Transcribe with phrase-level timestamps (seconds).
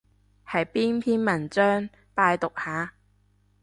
[0.47, 1.87] 係邊篇文章？
[2.15, 2.95] 拜讀下